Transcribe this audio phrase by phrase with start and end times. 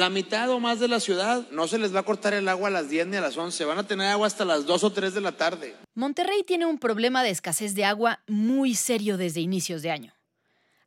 [0.00, 2.68] La mitad o más de la ciudad no se les va a cortar el agua
[2.68, 4.92] a las 10 ni a las 11, van a tener agua hasta las 2 o
[4.94, 5.76] 3 de la tarde.
[5.94, 10.14] Monterrey tiene un problema de escasez de agua muy serio desde inicios de año.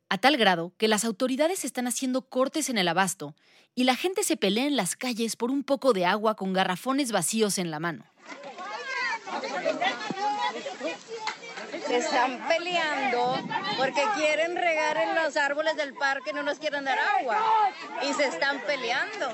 [0.08, 3.36] A tal grado que las autoridades están haciendo cortes en el abasto
[3.76, 7.12] y la gente se pelea en las calles por un poco de agua con garrafones
[7.12, 8.04] vacíos en la mano.
[11.70, 13.36] Se están peleando
[13.76, 17.38] porque quieren regar en los árboles del parque, no nos quieren dar agua.
[18.08, 19.28] Y se están peleando.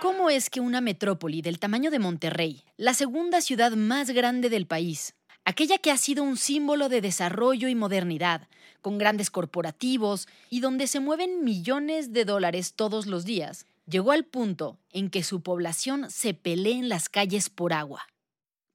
[0.00, 4.66] ¿Cómo es que una metrópoli del tamaño de Monterrey, la segunda ciudad más grande del
[4.66, 5.14] país,
[5.44, 8.48] aquella que ha sido un símbolo de desarrollo y modernidad,
[8.80, 14.24] con grandes corporativos y donde se mueven millones de dólares todos los días, llegó al
[14.24, 18.02] punto en que su población se pelee en las calles por agua?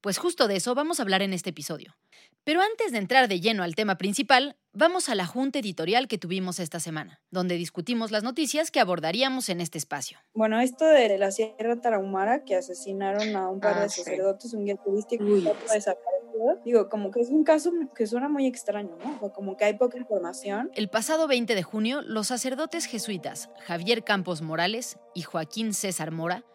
[0.02, 1.96] Pues justo de eso vamos a hablar en este episodio.
[2.44, 6.18] Pero antes de entrar de lleno al tema principal, vamos a la junta editorial que
[6.18, 10.19] tuvimos esta semana, donde discutimos las noticias que abordaríamos en este espacio.
[10.34, 14.02] Bueno, esto de la Sierra Tarahumara, que asesinaron a un par Ah, de sí.
[14.03, 18.30] sacerdotes, un guía turístico que está desaparecido, digo, como que es un caso que suena
[18.30, 19.16] muy extraño, ¿no?
[19.18, 20.72] O sea, como que hay poca información.
[20.75, 26.46] El pasado 20 de junio, los sacerdotes jesuitas Javier Campos Morales y Joaquín César Mora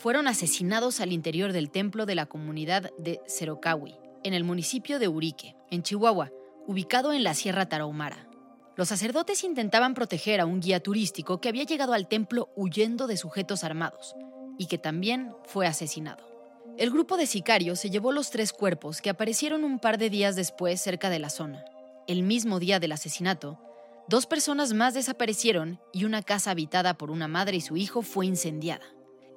[0.00, 5.08] fueron asesinados al interior del templo de la comunidad de Cerocahui, en el municipio de
[5.08, 6.30] Urique, en Chihuahua,
[6.66, 8.26] ubicado en la Sierra Tarahumara.
[8.76, 13.18] Los sacerdotes intentaban proteger a un guía turístico que había llegado al templo huyendo de
[13.18, 14.14] sujetos armados
[14.56, 16.24] y que también fue asesinado.
[16.78, 20.34] El grupo de sicarios se llevó los tres cuerpos que aparecieron un par de días
[20.34, 21.62] después cerca de la zona.
[22.06, 23.60] El mismo día del asesinato,
[24.08, 28.24] dos personas más desaparecieron y una casa habitada por una madre y su hijo fue
[28.24, 28.86] incendiada.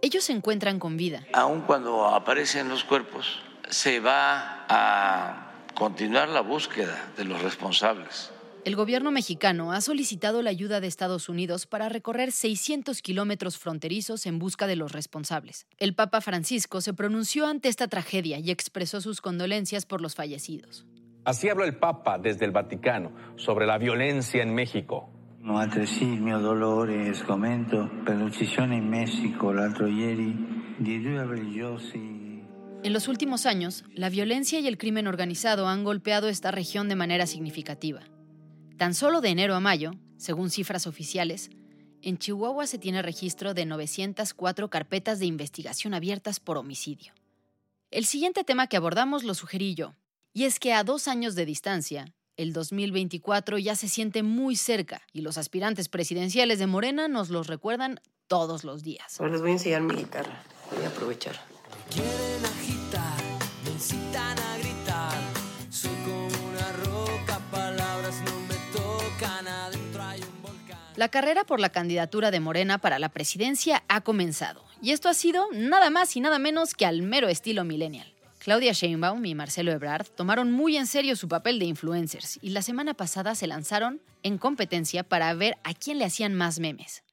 [0.04, 6.42] Ellos se encuentran con vida, aun cuando aparecen los cuerpos, se va a continuar la
[6.42, 8.30] búsqueda de los responsables.
[8.66, 14.26] El gobierno mexicano ha solicitado la ayuda de Estados Unidos para recorrer 600 kilómetros fronterizos
[14.26, 15.68] en busca de los responsables.
[15.78, 20.86] El Papa Francisco se pronunció ante esta tragedia y expresó sus condolencias por los fallecidos.
[21.24, 25.13] Así habló el Papa desde el Vaticano sobre la violencia en México.
[25.46, 26.88] In due
[32.84, 36.96] En los últimos años, la violencia y el crimen organizado han golpeado esta región de
[36.96, 38.04] manera significativa.
[38.78, 41.50] Tan solo de enero a mayo, según cifras oficiales,
[42.02, 47.12] en Chihuahua se tiene registro de 904 carpetas de investigación abiertas por homicidio.
[47.92, 49.94] El siguiente tema que abordamos lo sugerí yo,
[50.32, 55.02] y es que a dos años de distancia, el 2024 ya se siente muy cerca
[55.12, 59.20] y los aspirantes presidenciales de Morena nos los recuerdan todos los días.
[59.20, 60.42] Ahora les voy a enseñar mi guitarra.
[60.76, 61.36] Voy a aprovechar.
[61.90, 63.24] Quieren agitar,
[63.64, 65.22] me incitan a gritar.
[65.70, 69.48] Soy como una roca, palabras no me tocan.
[69.48, 70.80] Adentro hay un volcán.
[70.96, 75.14] La carrera por la candidatura de Morena para la presidencia ha comenzado, y esto ha
[75.14, 78.13] sido nada más y nada menos que al mero estilo millennial.
[78.44, 82.62] Claudia Sheinbaum y Marcelo Ebrard tomaron muy en serio su papel de influencers y la
[82.62, 87.06] semana pasada se lanzaron en competencia para ver a quién le hacían más memes.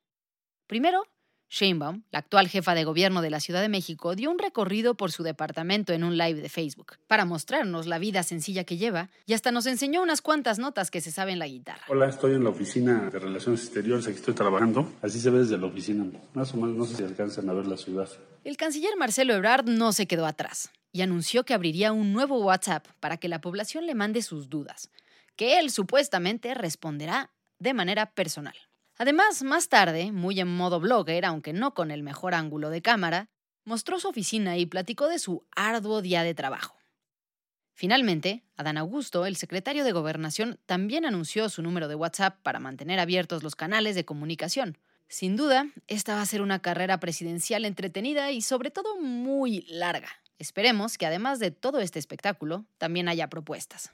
[0.66, 1.04] Primero,
[1.48, 5.12] Sheinbaum, la actual jefa de gobierno de la Ciudad de México, dio un recorrido por
[5.12, 9.34] su departamento en un live de Facebook para mostrarnos la vida sencilla que lleva y
[9.34, 11.84] hasta nos enseñó unas cuantas notas que se sabe en la guitarra.
[11.86, 14.92] Hola, estoy en la oficina de Relaciones Exteriores, aquí estoy trabajando.
[15.00, 16.06] Así se ve desde la oficina.
[16.34, 18.08] Más o menos, no sé si alcanzan a ver la ciudad.
[18.42, 22.86] El canciller Marcelo Ebrard no se quedó atrás y anunció que abriría un nuevo WhatsApp
[23.00, 24.90] para que la población le mande sus dudas,
[25.36, 28.54] que él supuestamente responderá de manera personal.
[28.98, 33.30] Además, más tarde, muy en modo blogger, aunque no con el mejor ángulo de cámara,
[33.64, 36.76] mostró su oficina y platicó de su arduo día de trabajo.
[37.72, 43.00] Finalmente, Adán Augusto, el secretario de Gobernación, también anunció su número de WhatsApp para mantener
[43.00, 44.76] abiertos los canales de comunicación.
[45.08, 50.10] Sin duda, esta va a ser una carrera presidencial entretenida y sobre todo muy larga.
[50.40, 53.90] Esperemos que además de todo este espectáculo, también haya propuestas.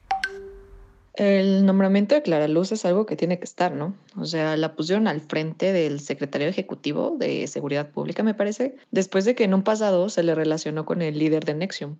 [1.14, 3.96] El nombramiento de Clara Luz es algo que tiene que estar, ¿no?
[4.16, 9.25] O sea, la pusieron al frente del secretario ejecutivo de Seguridad Pública, me parece, después
[9.25, 11.96] de que en un pasado se le relacionó con el líder de Nexium.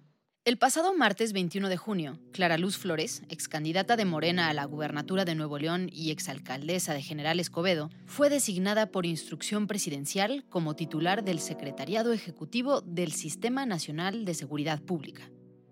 [0.47, 4.65] El pasado martes 21 de junio, Clara Luz Flores, ex candidata de Morena a la
[4.65, 10.77] gubernatura de Nuevo León y exalcaldesa de General Escobedo, fue designada por instrucción presidencial como
[10.77, 15.29] titular del Secretariado Ejecutivo del Sistema Nacional de Seguridad Pública.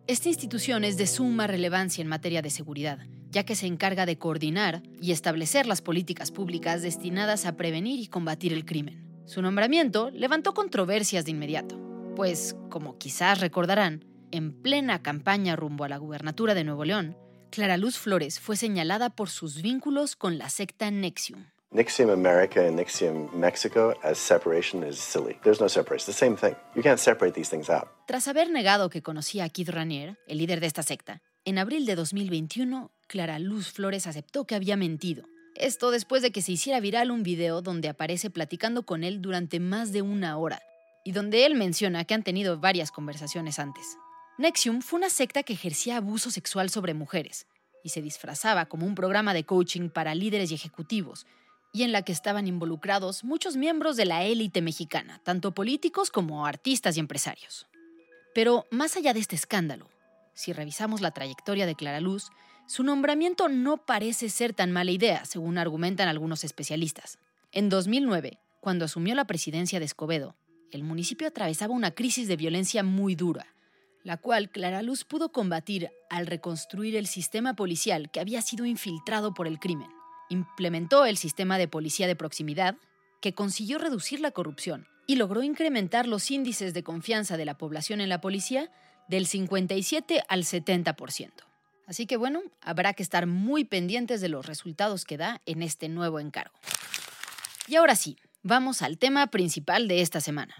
[0.08, 2.98] Esta institución es de suma relevancia en materia de seguridad,
[3.30, 8.08] ya que se encarga de coordinar y establecer las políticas públicas destinadas a prevenir y
[8.08, 9.06] combatir el crimen.
[9.24, 11.78] Su nombramiento levantó controversias de inmediato,
[12.16, 14.04] pues, como quizás recordarán,
[14.34, 17.16] en plena campaña rumbo a la gubernatura de Nuevo León,
[17.50, 21.46] Clara Luz Flores fue señalada por sus vínculos con la secta Nexium.
[21.70, 25.36] Nexium America and Nexium Mexico as separation is silly.
[25.42, 26.10] There's no separation.
[26.10, 26.56] It's the same thing.
[26.74, 27.88] You can't separate these things out.
[28.06, 31.86] Tras haber negado que conocía a Keith Ranier, el líder de esta secta, en abril
[31.86, 35.24] de 2021, Clara Luz Flores aceptó que había mentido.
[35.54, 39.60] Esto después de que se hiciera viral un video donde aparece platicando con él durante
[39.60, 40.60] más de una hora,
[41.04, 43.96] y donde él menciona que han tenido varias conversaciones antes.
[44.36, 47.46] Nexium fue una secta que ejercía abuso sexual sobre mujeres,
[47.84, 51.24] y se disfrazaba como un programa de coaching para líderes y ejecutivos,
[51.72, 56.46] y en la que estaban involucrados muchos miembros de la élite mexicana, tanto políticos como
[56.46, 57.68] artistas y empresarios.
[58.34, 59.88] Pero más allá de este escándalo,
[60.34, 62.30] si revisamos la trayectoria de Clara Luz,
[62.66, 67.18] su nombramiento no parece ser tan mala idea, según argumentan algunos especialistas.
[67.52, 70.34] En 2009, cuando asumió la presidencia de Escobedo,
[70.72, 73.53] el municipio atravesaba una crisis de violencia muy dura,
[74.04, 79.34] la cual Clara Luz pudo combatir al reconstruir el sistema policial que había sido infiltrado
[79.34, 79.88] por el crimen
[80.28, 82.76] implementó el sistema de policía de proximidad,
[83.20, 88.00] que consiguió reducir la corrupción y logró incrementar los índices de confianza de la población
[88.00, 88.70] en la policía
[89.08, 91.30] del 57 al 70%.
[91.86, 95.88] Así que bueno, habrá que estar muy pendientes de los resultados que da en este
[95.88, 96.54] nuevo encargo.
[97.66, 100.54] Y ahora sí, vamos al tema principal de esta semana.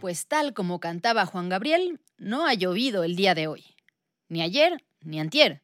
[0.00, 3.64] Pues tal como cantaba Juan Gabriel, no ha llovido el día de hoy.
[4.28, 5.60] Ni ayer, ni antier.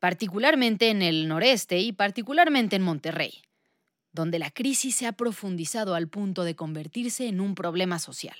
[0.00, 3.42] Particularmente en el noreste y particularmente en Monterrey,
[4.10, 8.36] donde la crisis se ha profundizado al punto de convertirse en un problema social.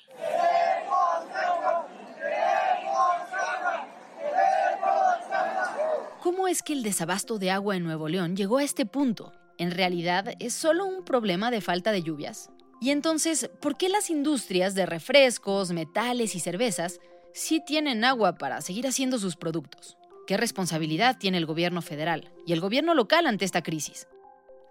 [6.22, 9.34] ¿Cómo es que el desabasto de agua en Nuevo León llegó a este punto?
[9.58, 12.48] ¿En realidad es solo un problema de falta de lluvias?
[12.84, 17.00] Y entonces, ¿por qué las industrias de refrescos, metales y cervezas
[17.32, 19.96] sí tienen agua para seguir haciendo sus productos?
[20.26, 24.06] ¿Qué responsabilidad tiene el gobierno federal y el gobierno local ante esta crisis?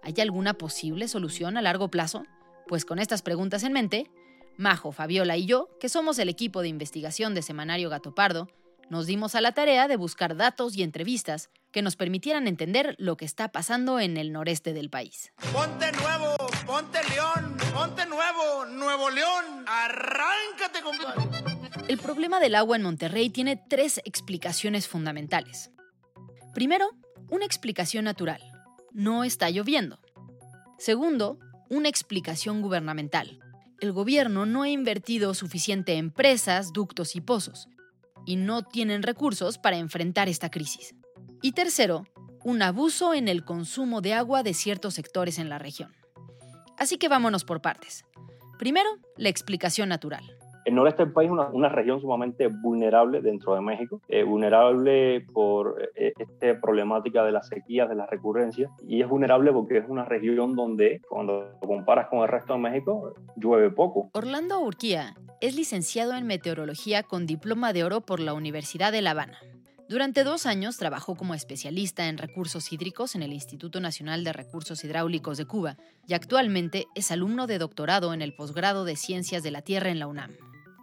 [0.04, 2.22] ¿Hay alguna posible solución a largo plazo?
[2.68, 4.08] Pues con estas preguntas en mente,
[4.56, 8.48] Majo, Fabiola y yo, que somos el equipo de investigación de Semanario Gato Pardo,
[8.90, 13.16] nos dimos a la tarea de buscar datos y entrevistas que nos permitieran entender lo
[13.16, 15.32] que está pasando en el noreste del país.
[15.52, 16.36] Ponte nuevo,
[16.66, 21.22] ponte león, ponte nuevo, Nuevo León, arráncate, compadre.
[21.88, 25.70] El problema del agua en Monterrey tiene tres explicaciones fundamentales.
[26.54, 26.90] Primero,
[27.30, 28.40] una explicación natural.
[28.92, 29.98] No está lloviendo.
[30.78, 31.38] Segundo,
[31.68, 33.38] una explicación gubernamental.
[33.80, 37.68] El gobierno no ha invertido suficiente en presas, ductos y pozos,
[38.26, 40.94] y no tienen recursos para enfrentar esta crisis.
[41.42, 42.04] Y tercero,
[42.44, 45.92] un abuso en el consumo de agua de ciertos sectores en la región.
[46.78, 48.04] Así que vámonos por partes.
[48.58, 50.24] Primero, la explicación natural.
[50.64, 55.26] El noreste del país es una, una región sumamente vulnerable dentro de México, eh, vulnerable
[55.32, 59.84] por eh, esta problemática de las sequías, de las recurrencias, y es vulnerable porque es
[59.88, 64.08] una región donde, cuando lo comparas con el resto de México, llueve poco.
[64.14, 65.14] Orlando Urquía
[65.46, 69.38] es licenciado en meteorología con diploma de oro por la Universidad de La Habana.
[69.90, 74.82] Durante dos años trabajó como especialista en recursos hídricos en el Instituto Nacional de Recursos
[74.82, 75.76] Hidráulicos de Cuba
[76.08, 79.98] y actualmente es alumno de doctorado en el posgrado de Ciencias de la Tierra en
[79.98, 80.34] la UNAM.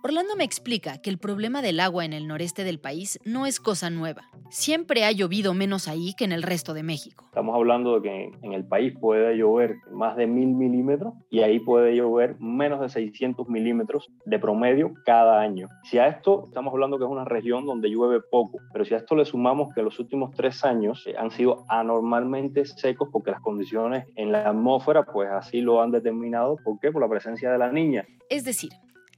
[0.03, 3.60] Orlando me explica que el problema del agua en el noreste del país no es
[3.60, 4.24] cosa nueva.
[4.50, 7.25] Siempre ha llovido menos ahí que en el resto de México.
[7.27, 11.60] Estamos hablando de que en el país puede llover más de mil milímetros y ahí
[11.60, 15.67] puede llover menos de 600 milímetros de promedio cada año.
[15.84, 18.98] Si a esto estamos hablando que es una región donde llueve poco, pero si a
[18.98, 24.08] esto le sumamos que los últimos tres años han sido anormalmente secos porque las condiciones
[24.15, 26.58] en la atmósfera pues así lo han determinado.
[26.63, 26.91] ¿Por qué?
[26.91, 28.03] Por la presencia de la niña.
[28.29, 28.72] Es decir,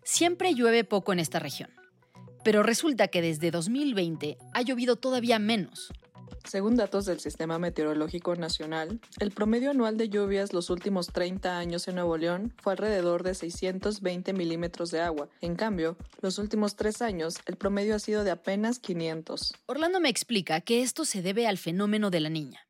[0.05, 1.69] Siempre llueve poco en esta región,
[2.43, 5.93] pero resulta que desde 2020 ha llovido todavía menos.
[6.43, 11.87] Según datos del Sistema Meteorológico Nacional, el promedio anual de lluvias los últimos 30 años
[11.87, 15.29] en Nuevo León fue alrededor de 620 milímetros de agua.
[15.39, 19.53] En cambio, los últimos tres años el promedio ha sido de apenas 500.
[19.67, 22.67] Orlando me explica que esto se debe al fenómeno de la niña.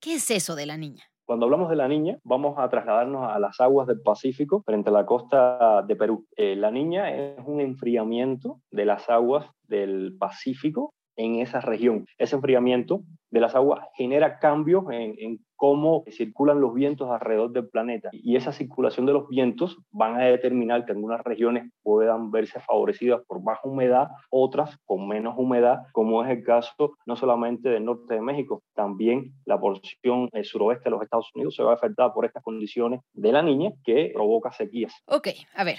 [0.00, 1.11] ¿Qué es eso de la niña?
[1.32, 4.92] Cuando hablamos de la niña, vamos a trasladarnos a las aguas del Pacífico frente a
[4.92, 6.26] la costa de Perú.
[6.36, 12.04] Eh, la niña es un enfriamiento de las aguas del Pacífico en esa región.
[12.18, 18.10] Ese enfriamiento de las aguas genera cambios en, cómo circulan los vientos alrededor del planeta.
[18.10, 23.20] Y esa circulación de los vientos van a determinar que algunas regiones puedan verse favorecidas
[23.28, 28.14] por baja humedad, otras con menos humedad, como es el caso no solamente del norte
[28.14, 32.12] de México, también la porción el suroeste de los Estados Unidos se va a afectar
[32.12, 34.92] por estas condiciones de la niña que provoca sequías.
[35.06, 35.76] Ok, a ver,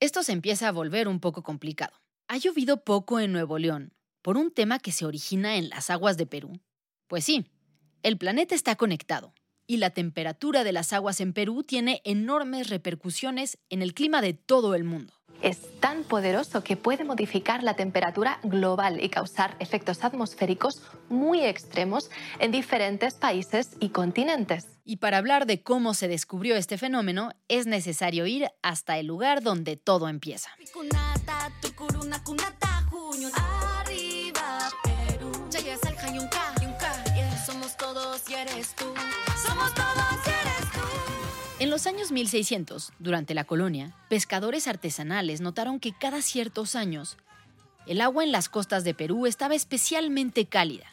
[0.00, 1.92] esto se empieza a volver un poco complicado.
[2.26, 6.16] Ha llovido poco en Nuevo León por un tema que se origina en las aguas
[6.16, 6.58] de Perú.
[7.06, 7.46] Pues sí,
[8.02, 9.34] el planeta está conectado
[9.66, 14.34] y la temperatura de las aguas en Perú tiene enormes repercusiones en el clima de
[14.34, 15.14] todo el mundo.
[15.40, 22.10] Es tan poderoso que puede modificar la temperatura global y causar efectos atmosféricos muy extremos
[22.38, 24.68] en diferentes países y continentes.
[24.84, 29.42] Y para hablar de cómo se descubrió este fenómeno, es necesario ir hasta el lugar
[29.42, 30.50] donde todo empieza.
[41.58, 47.16] En los años 1600, durante la colonia, pescadores artesanales notaron que cada ciertos años
[47.86, 50.86] el agua en las costas de Perú estaba especialmente cálida,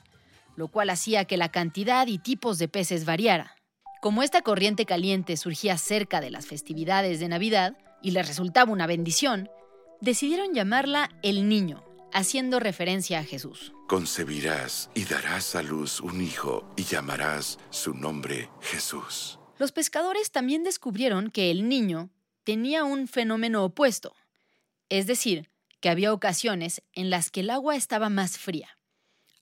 [0.56, 3.56] lo cual hacía que la cantidad y tipos de peces variara.
[4.02, 8.88] Como esta corriente caliente surgía cerca de las festividades de Navidad y les resultaba una
[8.88, 9.50] bendición,
[10.02, 13.74] decidieron llamarla el Niño, haciendo referencia a Jesús.
[13.88, 19.40] Concebirás y darás a luz un hijo y llamarás su nombre Jesús.
[19.58, 22.10] Los pescadores también descubrieron que el niño
[22.44, 24.16] tenía un fenómeno opuesto,
[24.90, 25.50] es decir,
[25.82, 28.78] que había ocasiones en las que el agua estaba más fría.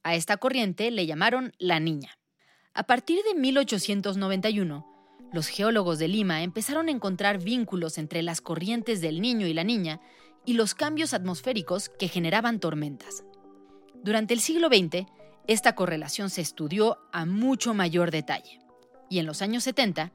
[0.03, 2.17] A esta corriente le llamaron la niña.
[2.73, 4.97] A partir de 1891,
[5.33, 9.63] los geólogos de Lima empezaron a encontrar vínculos entre las corrientes del niño y la
[9.63, 9.99] niña
[10.47, 13.23] y los cambios atmosféricos que generaban tormentas.
[14.01, 15.05] Durante el siglo XX,
[15.45, 18.61] esta correlación se estudió a mucho mayor detalle
[19.09, 20.11] y en los años 70,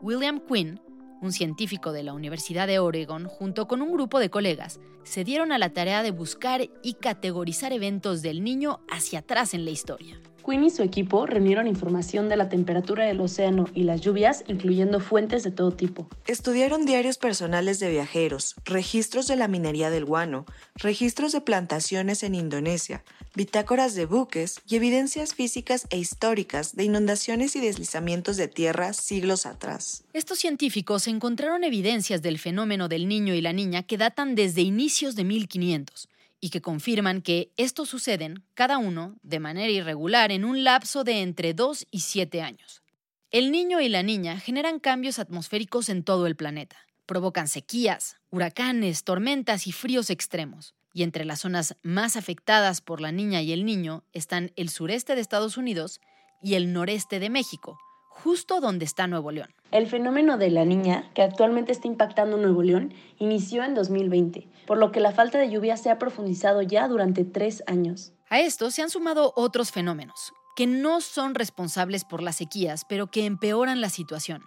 [0.00, 0.80] William Quinn,
[1.20, 5.52] un científico de la Universidad de Oregon, junto con un grupo de colegas, se dieron
[5.52, 10.20] a la tarea de buscar y categorizar eventos del niño hacia atrás en la historia.
[10.48, 14.98] Quinn y su equipo reunieron información de la temperatura del océano y las lluvias, incluyendo
[14.98, 16.08] fuentes de todo tipo.
[16.26, 22.34] Estudiaron diarios personales de viajeros, registros de la minería del guano, registros de plantaciones en
[22.34, 28.94] Indonesia, bitácoras de buques y evidencias físicas e históricas de inundaciones y deslizamientos de tierra
[28.94, 30.04] siglos atrás.
[30.14, 35.14] Estos científicos encontraron evidencias del fenómeno del niño y la niña que datan desde inicios
[35.14, 36.08] de 1500
[36.40, 41.22] y que confirman que estos suceden, cada uno, de manera irregular en un lapso de
[41.22, 42.82] entre 2 y 7 años.
[43.30, 46.76] El niño y la niña generan cambios atmosféricos en todo el planeta.
[47.04, 50.74] Provocan sequías, huracanes, tormentas y fríos extremos.
[50.94, 55.14] Y entre las zonas más afectadas por la niña y el niño están el sureste
[55.14, 56.00] de Estados Unidos
[56.42, 57.78] y el noreste de México,
[58.08, 59.54] justo donde está Nuevo León.
[59.70, 64.78] El fenómeno de la niña, que actualmente está impactando Nuevo León, inició en 2020, por
[64.78, 68.12] lo que la falta de lluvia se ha profundizado ya durante tres años.
[68.30, 73.08] A esto se han sumado otros fenómenos, que no son responsables por las sequías, pero
[73.08, 74.46] que empeoran la situación,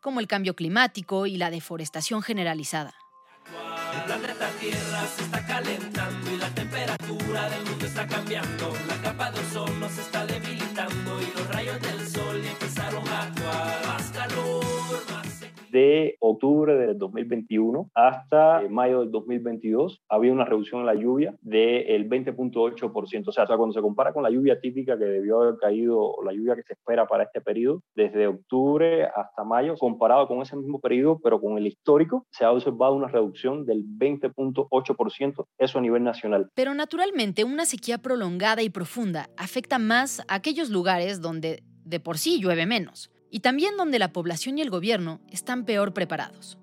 [0.00, 2.94] como el cambio climático y la deforestación generalizada.
[3.94, 8.72] El planeta Tierra se está calentando y la temperatura del mundo está cambiando.
[8.88, 13.85] La capa de ozono se está debilitando y los rayos del sol empezaron a actuar.
[15.76, 21.34] De octubre del 2021 hasta eh, mayo del 2022 había una reducción en la lluvia
[21.42, 23.28] del 20.8%.
[23.28, 26.32] O sea, cuando se compara con la lluvia típica que debió haber caído, o la
[26.32, 30.80] lluvia que se espera para este periodo, desde octubre hasta mayo, comparado con ese mismo
[30.80, 36.04] periodo, pero con el histórico, se ha observado una reducción del 20.8%, eso a nivel
[36.04, 36.48] nacional.
[36.54, 42.16] Pero naturalmente una sequía prolongada y profunda afecta más a aquellos lugares donde de por
[42.16, 46.56] sí llueve menos y también donde la población y el gobierno están peor preparados.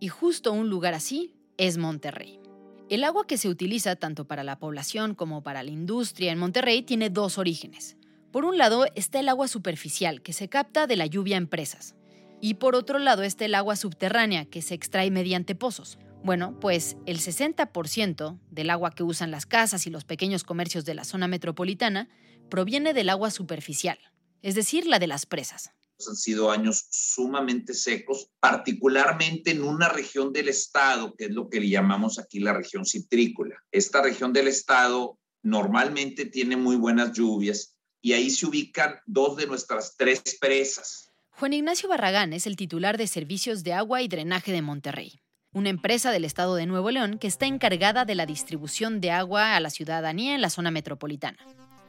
[0.00, 2.40] Y justo un lugar así es Monterrey.
[2.88, 6.80] El agua que se utiliza tanto para la población como para la industria en Monterrey
[6.80, 7.98] tiene dos orígenes.
[8.32, 11.96] Por un lado está el agua superficial, que se capta de la lluvia en presas.
[12.40, 15.98] Y por otro lado está el agua subterránea, que se extrae mediante pozos.
[16.24, 20.94] Bueno, pues el 60% del agua que usan las casas y los pequeños comercios de
[20.94, 22.08] la zona metropolitana
[22.48, 23.98] proviene del agua superficial,
[24.40, 25.75] es decir, la de las presas
[26.06, 31.60] han sido años sumamente secos, particularmente en una región del estado, que es lo que
[31.60, 33.56] le llamamos aquí la región citrícola.
[33.70, 39.46] Esta región del estado normalmente tiene muy buenas lluvias y ahí se ubican dos de
[39.46, 41.10] nuestras tres presas.
[41.30, 45.20] Juan Ignacio Barragán es el titular de Servicios de Agua y Drenaje de Monterrey,
[45.52, 49.56] una empresa del estado de Nuevo León que está encargada de la distribución de agua
[49.56, 51.38] a la ciudadanía en la zona metropolitana.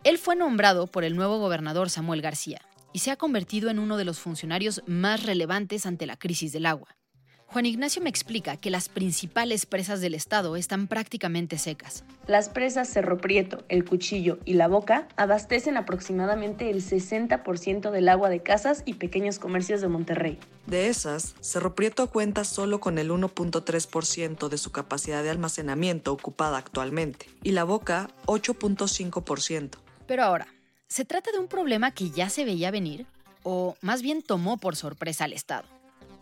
[0.03, 2.61] Él fue nombrado por el nuevo gobernador Samuel García
[2.93, 6.65] y se ha convertido en uno de los funcionarios más relevantes ante la crisis del
[6.65, 6.97] agua.
[7.49, 12.03] Juan Ignacio me explica que las principales presas del estado están prácticamente secas.
[12.27, 18.29] Las presas Cerro Prieto, El Cuchillo y La Boca abastecen aproximadamente el 60% del agua
[18.29, 20.37] de casas y pequeños comercios de Monterrey.
[20.65, 26.57] De esas, Cerro Prieto cuenta solo con el 1.3% de su capacidad de almacenamiento ocupada
[26.57, 29.77] actualmente y La Boca 8.5%.
[30.05, 30.47] Pero ahora,
[30.87, 33.05] ¿Se trata de un problema que ya se veía venir?
[33.43, 35.67] ¿O más bien tomó por sorpresa al Estado?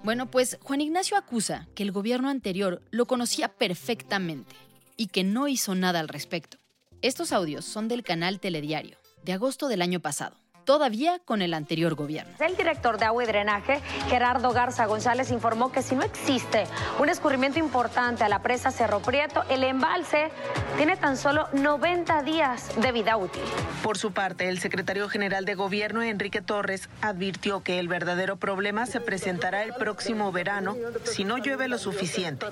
[0.04, 4.56] Bueno, pues Juan Ignacio acusa que el gobierno anterior lo conocía perfectamente
[4.98, 6.58] y que no hizo nada al respecto.
[7.02, 11.96] Estos audios son del canal Telediario, de agosto del año pasado todavía con el anterior
[11.96, 12.34] gobierno.
[12.40, 16.66] El director de agua y drenaje, Gerardo Garza González, informó que si no existe
[17.00, 20.32] un escurrimiento importante a la presa Cerro Prieto, el embalse
[20.78, 23.44] tiene tan solo 90 días de vida útil.
[23.84, 28.86] Por su parte, el secretario general de gobierno, Enrique Torres, advirtió que el verdadero problema
[28.86, 32.46] se presentará el próximo verano si no llueve lo suficiente.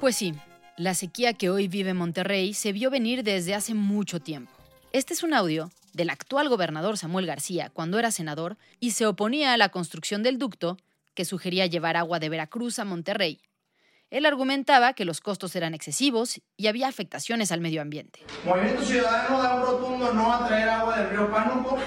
[0.00, 0.34] Pues sí,
[0.76, 4.50] la sequía que hoy vive Monterrey se vio venir desde hace mucho tiempo.
[4.92, 9.52] Este es un audio del actual gobernador Samuel García cuando era senador y se oponía
[9.52, 10.76] a la construcción del ducto
[11.14, 13.40] que sugería llevar agua de Veracruz a Monterrey.
[14.10, 18.20] Él argumentaba que los costos eran excesivos y había afectaciones al medio ambiente.
[18.44, 21.78] Movimiento Ciudadano da un rotundo no a traer agua del río Pánuco,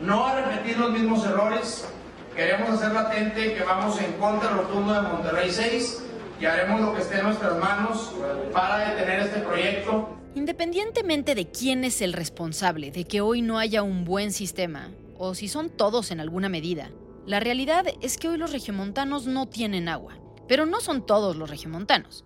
[0.00, 1.86] no a repetir los mismos errores.
[2.34, 6.04] Queremos hacer latente que vamos en contra rotundo de Monterrey 6
[6.40, 8.12] y haremos lo que esté en nuestras manos
[8.52, 13.82] para detener este proyecto Independientemente de quién es el responsable de que hoy no haya
[13.82, 16.92] un buen sistema, o si son todos en alguna medida,
[17.26, 20.16] la realidad es que hoy los regiomontanos no tienen agua.
[20.46, 22.24] Pero no son todos los regiomontanos.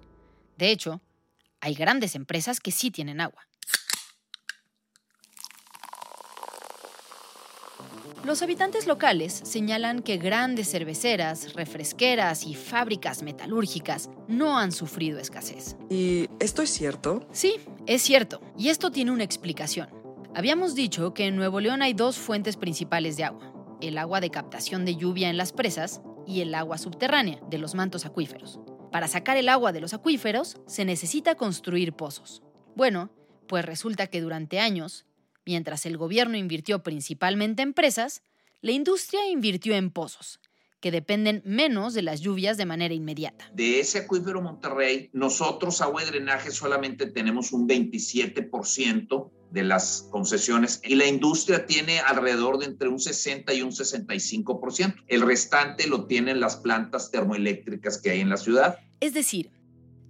[0.59, 1.01] De hecho,
[1.63, 3.49] hay grandes empresas que sí tienen agua.
[8.25, 15.77] Los habitantes locales señalan que grandes cerveceras, refresqueras y fábricas metalúrgicas no han sufrido escasez.
[15.91, 17.27] ¿Y esto es cierto?
[17.33, 17.57] Sí,
[17.87, 18.41] es cierto.
[18.57, 19.89] Y esto tiene una explicación.
[20.37, 23.53] Habíamos dicho que en Nuevo León hay dos fuentes principales de agua.
[23.81, 27.75] El agua de captación de lluvia en las presas y el agua subterránea de los
[27.75, 28.61] mantos acuíferos.
[28.93, 32.41] Para sacar el agua de los acuíferos se necesita construir pozos.
[32.77, 33.11] Bueno,
[33.49, 35.07] pues resulta que durante años
[35.45, 38.23] Mientras el gobierno invirtió principalmente en presas,
[38.61, 40.41] la industria invirtió en pozos,
[40.81, 43.51] que dependen menos de las lluvias de manera inmediata.
[43.53, 50.81] De ese acuífero Monterrey, nosotros, agua y drenaje, solamente tenemos un 27% de las concesiones
[50.83, 54.95] y la industria tiene alrededor de entre un 60 y un 65%.
[55.09, 58.79] El restante lo tienen las plantas termoeléctricas que hay en la ciudad.
[59.01, 59.51] Es decir,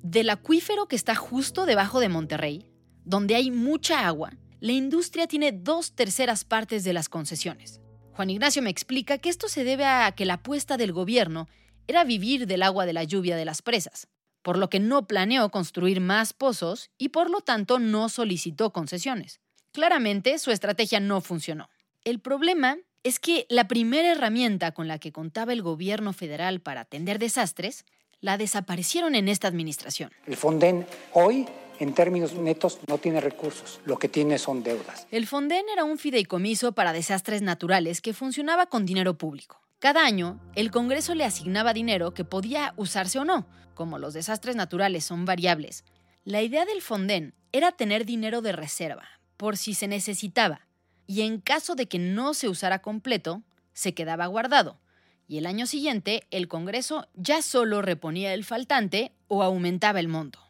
[0.02, 2.66] del acuífero que está justo debajo de Monterrey,
[3.04, 7.80] donde hay mucha agua, la industria tiene dos terceras partes de las concesiones.
[8.12, 11.48] Juan Ignacio me explica que esto se debe a que la apuesta del gobierno
[11.88, 14.06] era vivir del agua de la lluvia de las presas,
[14.40, 19.40] por lo que no planeó construir más pozos y por lo tanto no solicitó concesiones.
[19.72, 21.68] Claramente su estrategia no funcionó.
[22.04, 26.82] El problema es que la primera herramienta con la que contaba el gobierno federal para
[26.82, 27.84] atender desastres,
[28.20, 30.12] la desaparecieron en esta administración.
[30.24, 31.48] El Fonden hoy
[31.82, 35.06] en términos netos no tiene recursos, lo que tiene son deudas.
[35.10, 39.60] El Fonden era un fideicomiso para desastres naturales que funcionaba con dinero público.
[39.78, 43.46] Cada año, el Congreso le asignaba dinero que podía usarse o no.
[43.74, 45.84] Como los desastres naturales son variables,
[46.24, 50.68] la idea del Fonden era tener dinero de reserva, por si se necesitaba,
[51.08, 53.42] y en caso de que no se usara completo,
[53.72, 54.78] se quedaba guardado,
[55.26, 60.41] y el año siguiente el Congreso ya solo reponía el faltante o aumentaba el monto.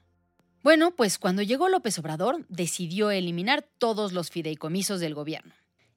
[0.63, 5.53] Bueno, pues cuando llegó López Obrador, decidió eliminar todos los fideicomisos del gobierno.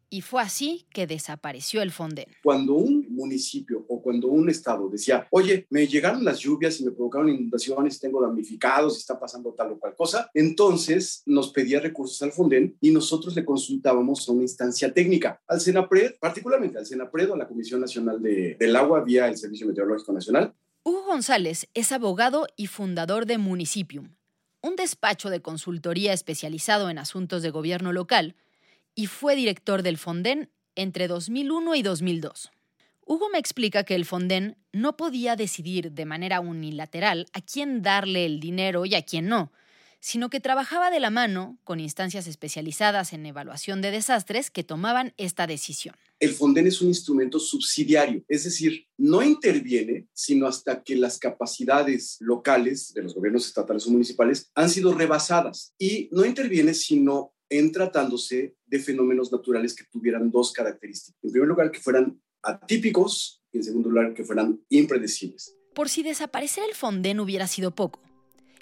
[0.09, 2.25] Y fue así que desapareció el Fonden.
[2.43, 6.91] Cuando un municipio o cuando un estado decía, oye, me llegaron las lluvias y me
[6.91, 12.31] provocaron inundaciones, tengo damnificados, está pasando tal o cual cosa, entonces nos pedía recursos al
[12.31, 17.33] Fonden y nosotros le consultábamos a una instancia técnica, al CENAPRED, particularmente al CENAPRED o
[17.35, 20.55] a la Comisión Nacional de, del Agua vía el Servicio Meteorológico Nacional.
[20.83, 24.15] Hugo González es abogado y fundador de Municipium,
[24.65, 28.35] un despacho de consultoría especializado en asuntos de gobierno local
[28.95, 32.51] y fue director del Fonden entre 2001 y 2002.
[33.05, 38.25] Hugo me explica que el Fonden no podía decidir de manera unilateral a quién darle
[38.25, 39.51] el dinero y a quién no,
[39.99, 45.13] sino que trabajaba de la mano con instancias especializadas en evaluación de desastres que tomaban
[45.17, 45.95] esta decisión.
[46.17, 52.15] El Fonden es un instrumento subsidiario, es decir, no interviene sino hasta que las capacidades
[52.21, 57.71] locales de los gobiernos estatales o municipales han sido rebasadas y no interviene sino en
[57.71, 61.19] tratándose de fenómenos naturales que tuvieran dos características.
[61.21, 65.53] En primer lugar, que fueran atípicos y en segundo lugar, que fueran impredecibles.
[65.73, 68.01] Por si desaparecer el Fonden hubiera sido poco.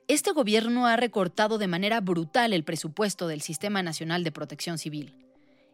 [0.08, 5.13] Este gobierno ha recortado de manera brutal el presupuesto del Sistema Nacional de Protección Civil,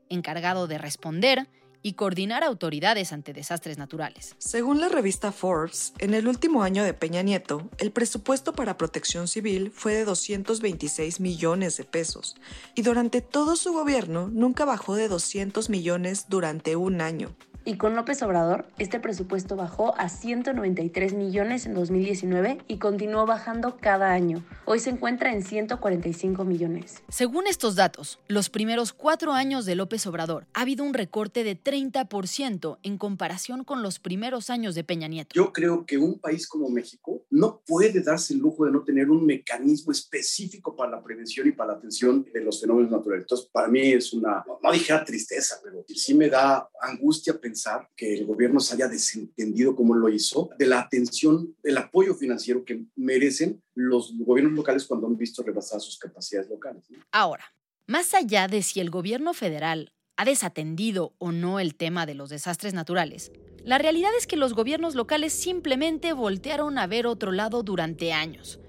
[0.10, 1.48] encargado de responder
[1.82, 4.36] y coordinar autoridades ante desastres naturales.
[4.38, 9.28] Según la revista Forbes, en el último año de Peña Nieto, el presupuesto para protección
[9.28, 12.36] civil fue de 226 millones de pesos
[12.76, 17.36] y durante todo su gobierno nunca bajó de 200 millones durante un año.
[17.70, 23.78] Y con López Obrador, este presupuesto bajó a 193 millones en 2019 y continuó bajando
[23.80, 24.44] cada año.
[24.66, 27.04] Hoy se encuentra en 145 millones.
[27.10, 31.64] Según estos datos, los primeros cuatro años de López Obrador ha habido un recorte de
[31.64, 35.36] 30% en comparación con los primeros años de Peña Nieto.
[35.36, 39.12] Yo creo que un país como México no puede darse el lujo de no tener
[39.12, 43.26] un mecanismo específico para la prevención y para la atención de los fenómenos naturales.
[43.26, 47.59] Entonces, para mí es una, no dijera tristeza, pero sí me da angustia pensar
[47.96, 52.64] que el gobierno se haya desentendido como lo hizo de la atención, del apoyo financiero
[52.64, 56.84] que merecen los gobiernos locales cuando han visto rebasadas sus capacidades locales.
[57.12, 57.46] Ahora,
[57.88, 62.30] más allá de si el gobierno federal ha desatendido o no el tema de los
[62.30, 63.32] desastres naturales,
[63.64, 68.60] la realidad es que los gobiernos locales simplemente voltearon a ver otro lado durante años.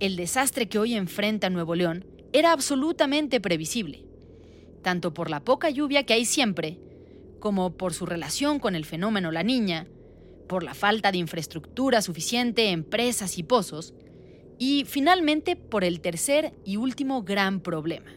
[0.00, 4.04] El desastre que hoy enfrenta Nuevo León era absolutamente previsible,
[4.82, 6.78] tanto por la poca lluvia que hay siempre,
[7.40, 9.88] como por su relación con el fenómeno La Niña,
[10.48, 13.94] por la falta de infraestructura suficiente en presas y pozos,
[14.58, 18.12] y finalmente por el tercer y último gran problema.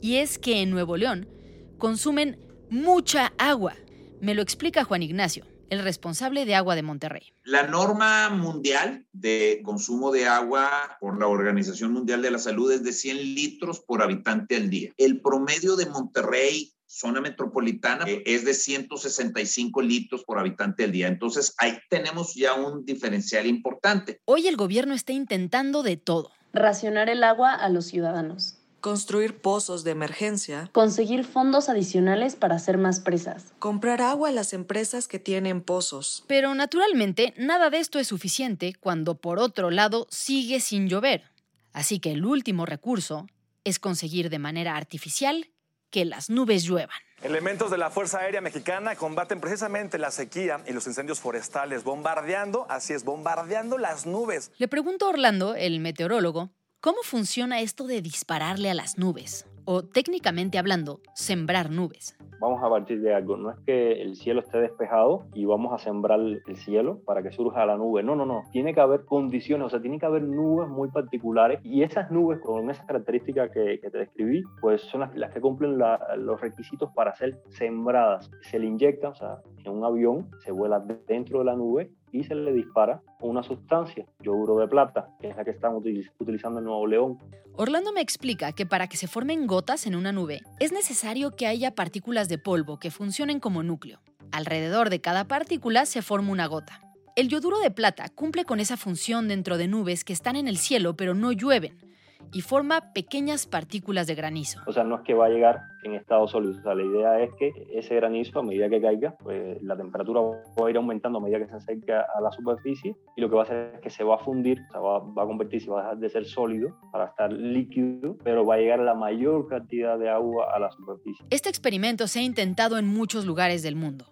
[0.00, 1.28] Y es que en Nuevo León
[1.76, 2.38] consumen
[2.70, 3.74] mucha agua.
[4.20, 7.32] Me lo explica Juan Ignacio, el responsable de agua de Monterrey.
[7.44, 12.82] La norma mundial de consumo de agua por la Organización Mundial de la Salud es
[12.82, 14.92] de 100 litros por habitante al día.
[14.96, 21.06] El promedio de Monterrey zona metropolitana eh, es de 165 litros por habitante al día.
[21.06, 24.20] Entonces ahí tenemos ya un diferencial importante.
[24.24, 26.30] Hoy el gobierno está intentando de todo.
[26.52, 28.57] Racionar el agua a los ciudadanos.
[28.80, 30.70] Construir pozos de emergencia.
[30.72, 33.52] Conseguir fondos adicionales para hacer más presas.
[33.58, 36.24] Comprar agua a las empresas que tienen pozos.
[36.28, 41.24] Pero naturalmente nada de esto es suficiente cuando por otro lado sigue sin llover.
[41.72, 43.26] Así que el último recurso
[43.64, 45.50] es conseguir de manera artificial
[45.90, 46.98] que las nubes lluevan.
[47.22, 52.64] Elementos de la Fuerza Aérea Mexicana combaten precisamente la sequía y los incendios forestales, bombardeando,
[52.68, 54.52] así es, bombardeando las nubes.
[54.58, 59.46] Le pregunto a Orlando, el meteorólogo, ¿cómo funciona esto de dispararle a las nubes?
[59.64, 63.36] O técnicamente hablando, sembrar nubes vamos a partir de algo.
[63.36, 67.32] No es que el cielo esté despejado y vamos a sembrar el cielo para que
[67.32, 68.02] surja la nube.
[68.02, 68.42] No, no, no.
[68.52, 72.40] Tiene que haber condiciones, o sea, tiene que haber nubes muy particulares y esas nubes
[72.40, 77.40] con esas características que, te describí, pues son las, que cumplen los requisitos para ser
[77.48, 78.30] sembradas.
[78.42, 82.24] Se le inyecta, o sea, en un avión, se vuela dentro de la nube y
[82.24, 85.82] se le dispara una sustancia, yoduro de plata, que es la que estamos
[86.18, 87.18] utilizando en Nuevo León.
[87.60, 91.48] Orlando me explica que para que se formen gotas en una nube es necesario que
[91.48, 94.00] haya partículas de polvo que funcionen como núcleo.
[94.32, 96.80] Alrededor de cada partícula se forma una gota.
[97.16, 100.58] El yoduro de plata cumple con esa función dentro de nubes que están en el
[100.58, 101.87] cielo pero no llueven
[102.32, 104.60] y forma pequeñas partículas de granizo.
[104.66, 106.58] O sea, no es que va a llegar en estado sólido.
[106.58, 110.20] O sea, la idea es que ese granizo, a medida que caiga, pues la temperatura
[110.20, 113.36] va a ir aumentando a medida que se acerca a la superficie y lo que
[113.36, 115.70] va a hacer es que se va a fundir, o sea, va, va a convertirse,
[115.70, 119.48] va a dejar de ser sólido para estar líquido, pero va a llegar la mayor
[119.48, 121.24] cantidad de agua a la superficie.
[121.30, 124.06] Este experimento se ha intentado en muchos lugares del mundo.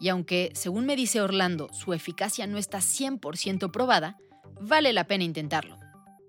[0.00, 4.16] Y aunque, según me dice Orlando, su eficacia no está 100% probada,
[4.60, 5.76] vale la pena intentarlo.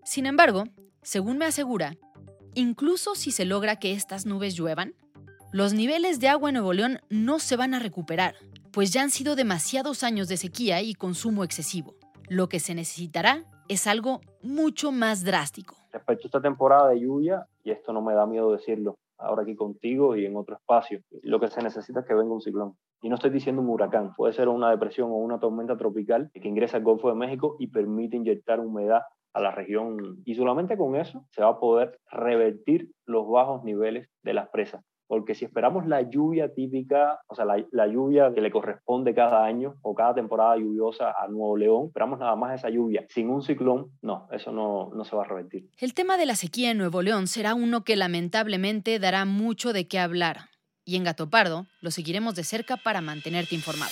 [0.04, 0.65] Sin embargo,
[1.04, 1.96] según me asegura,
[2.56, 4.96] incluso si se logra que estas nubes lluevan,
[5.52, 8.36] los niveles de agua en Nuevo León no se van a recuperar,
[8.72, 11.96] pues ya han sido demasiados años de sequía y consumo excesivo.
[12.28, 15.76] Lo que se necesitará es algo mucho más drástico.
[15.92, 19.56] Respecto a esta temporada de lluvia, y esto no me da miedo decirlo ahora aquí
[19.56, 22.76] contigo y en otro espacio, lo que se necesita es que venga un ciclón.
[23.02, 26.48] Y no estoy diciendo un huracán, puede ser una depresión o una tormenta tropical que
[26.48, 29.02] ingresa al Golfo de México y permite inyectar humedad
[29.34, 30.22] a la región.
[30.26, 34.84] Y solamente con eso se va a poder revertir los bajos niveles de las presas.
[35.08, 39.46] Porque si esperamos la lluvia típica, o sea, la, la, lluvia que le corresponde cada
[39.46, 43.43] año o cada temporada lluviosa a Nuevo León, esperamos nada más esa lluvia sin un
[43.43, 45.67] ciclón, no, eso no, no se va a revertir.
[45.78, 49.88] El tema de la sequía en Nuevo León será uno que lamentablemente dará mucho de
[49.88, 50.50] qué hablar.
[50.86, 53.91] Y en Gato Pardo lo seguiremos de cerca para mantenerte informado.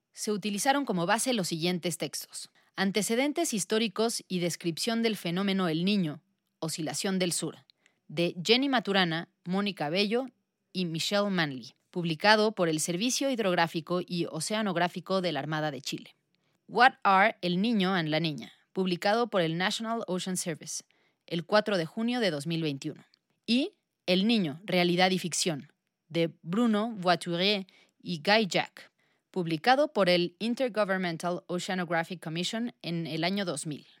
[0.13, 2.49] se utilizaron como base los siguientes textos.
[2.75, 6.21] Antecedentes históricos y descripción del fenómeno El Niño,
[6.59, 7.57] Oscilación del Sur,
[8.07, 10.27] de Jenny Maturana, Mónica Bello
[10.73, 16.15] y Michelle Manley, publicado por el Servicio Hidrográfico y Oceanográfico de la Armada de Chile.
[16.67, 20.83] What Are El Niño and la Niña, publicado por el National Ocean Service,
[21.25, 23.03] el 4 de junio de 2021.
[23.45, 23.73] Y
[24.05, 25.71] El Niño, Realidad y Ficción,
[26.07, 27.65] de Bruno Voiturier
[28.01, 28.90] y Guy Jack,
[29.31, 34.00] publicado por el Intergovernmental Oceanographic Commission en el año 2000.